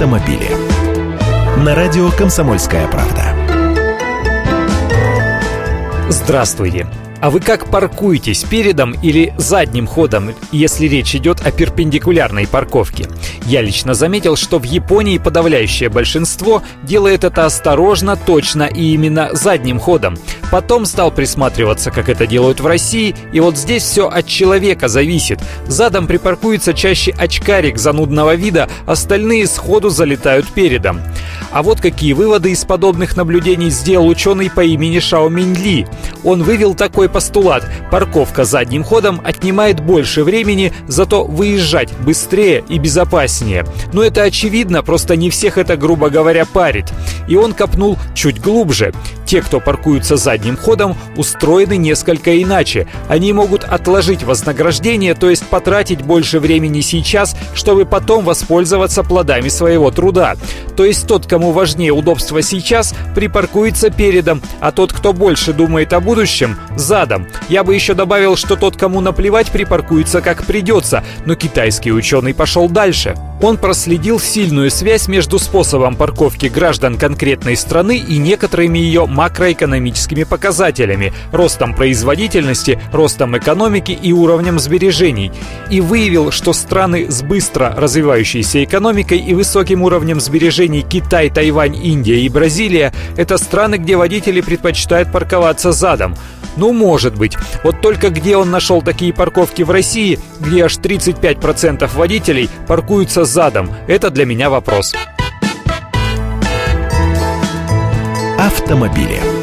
[0.00, 0.48] автомобили.
[1.62, 3.34] На радио «Комсомольская правда».
[6.08, 6.86] Здравствуйте!
[7.20, 13.08] А вы как паркуетесь, передом или задним ходом, если речь идет о перпендикулярной парковке?
[13.44, 19.78] Я лично заметил, что в Японии подавляющее большинство делает это осторожно, точно и именно задним
[19.78, 20.16] ходом.
[20.50, 25.40] Потом стал присматриваться, как это делают в России, и вот здесь все от человека зависит.
[25.66, 31.00] Задом припаркуется чаще очкарик занудного вида, остальные сходу залетают передом.
[31.52, 35.54] А вот какие выводы из подобных наблюдений сделал ученый по имени Шао Минь
[36.24, 37.66] Он вывел такой постулат.
[37.90, 43.64] Парковка задним ходом отнимает больше времени, зато выезжать быстрее и безопаснее.
[43.92, 46.86] Но это очевидно, просто не всех это, грубо говоря, парит.
[47.30, 48.92] И он копнул чуть глубже.
[49.24, 52.88] Те, кто паркуются задним ходом, устроены несколько иначе.
[53.08, 59.92] Они могут отложить вознаграждение, то есть потратить больше времени сейчас, чтобы потом воспользоваться плодами своего
[59.92, 60.34] труда.
[60.76, 66.00] То есть тот, кому важнее удобство сейчас, припаркуется передом, а тот, кто больше думает о
[66.00, 67.28] будущем, задом.
[67.48, 72.68] Я бы еще добавил, что тот, кому наплевать, припаркуется как придется, но китайский ученый пошел
[72.68, 73.14] дальше.
[73.42, 81.14] Он проследил сильную связь между способом парковки граждан конкретной страны и некоторыми ее макроэкономическими показателями,
[81.32, 85.32] ростом производительности, ростом экономики и уровнем сбережений.
[85.70, 92.20] И выявил, что страны с быстро развивающейся экономикой и высоким уровнем сбережений Китай, Тайвань, Индия
[92.20, 96.14] и Бразилия– это страны, где водители предпочитают парковаться задом.
[96.56, 97.36] Ну, может быть.
[97.64, 103.70] Вот только где он нашел такие парковки в России, где аж 35% водителей паркуются задом?
[103.86, 104.94] Это для меня вопрос.
[108.38, 109.39] Автомобили.